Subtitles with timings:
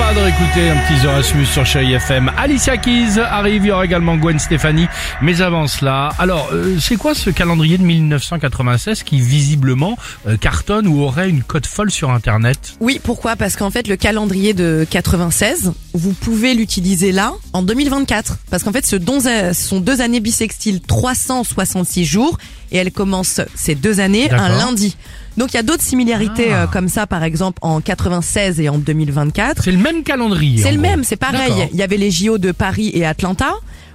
[0.00, 2.30] Sympa de réécouter un petit Erasmus sur Chéri FM.
[2.38, 4.86] Alicia Keys arrive, il y aura également Gwen Stefani.
[5.20, 10.86] Mais avant cela, alors, euh, c'est quoi ce calendrier de 1996 qui visiblement euh, cartonne
[10.86, 12.74] ou aurait une cote folle sur Internet?
[12.80, 13.36] Oui, pourquoi?
[13.36, 18.36] Parce qu'en fait, le calendrier de 96, vous pouvez l'utiliser là, en 2024.
[18.50, 22.38] Parce qu'en fait, ce don- ce sont deux années bissextiles, 366 jours,
[22.72, 24.96] et elles commencent ces deux années un lundi.
[25.40, 26.62] Donc il y a d'autres similarités Ah.
[26.62, 29.62] euh, comme ça, par exemple en 96 et en 2024.
[29.64, 30.58] C'est le même calendrier.
[30.62, 30.82] C'est le gros.
[30.88, 31.52] même, c'est pareil.
[31.72, 33.50] Il y avait les JO de Paris et Atlanta.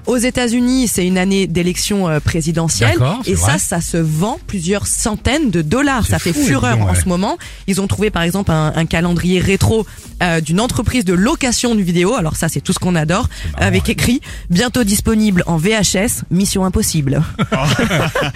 [0.06, 3.54] Aux États-Unis, c'est une année d'élection euh, présidentielle et vrai.
[3.54, 6.06] ça, ça se vend plusieurs centaines de dollars.
[6.06, 7.00] Ça fait fou, fureur en ouais.
[7.00, 7.38] ce moment.
[7.68, 9.86] Ils ont trouvé par exemple un, un calendrier rétro
[10.24, 12.16] euh, d'une entreprise de location de vidéo.
[12.16, 13.28] Alors ça, c'est tout ce qu'on adore.
[13.58, 17.22] Avec écrit bientôt disponible en VHS, Mission Impossible.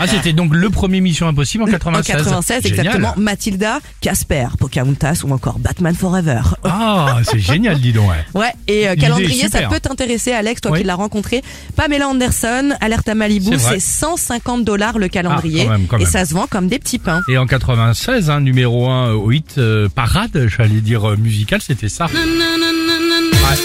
[0.01, 2.15] Ah, c'était donc le premier Mission Impossible en 96.
[2.15, 2.79] En 96, Génial.
[2.79, 3.13] exactement.
[3.17, 6.41] Mathilda, Casper, Pocahontas ou encore Batman Forever.
[6.63, 8.09] Ah, c'est génial, dis donc.
[8.09, 8.41] Ouais.
[8.41, 11.41] Ouais, et euh, calendrier, ça peut t'intéresser, Alex, toi qui l'as rencontré.
[11.75, 13.79] Pamela Anderson, Alerte à Malibu, C'est vrai.
[13.79, 15.61] c'est 150 dollars le calendrier.
[15.61, 17.21] Ah, quand même, quand et ça se vend comme des petits pains.
[17.29, 21.89] Et en 96, hein, numéro 1 au hit euh, parade, j'allais dire euh, musical, c'était
[21.89, 22.05] ça.
[22.05, 22.11] Ouais.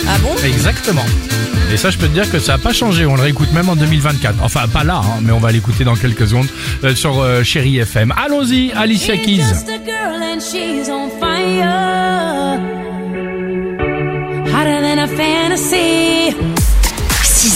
[0.09, 0.31] Ah bon?
[0.45, 1.05] Exactement.
[1.73, 3.05] Et ça, je peux te dire que ça n'a pas changé.
[3.07, 4.37] On le réécoute même en 2024.
[4.43, 6.47] Enfin, pas là, hein, mais on va l'écouter dans quelques secondes
[6.85, 8.13] euh, sur euh, Chéri FM.
[8.17, 9.39] Allons-y, Alicia Keys.
[9.39, 12.61] Just a girl and she's on fire.
[14.47, 15.84] Hotter than a fantasy.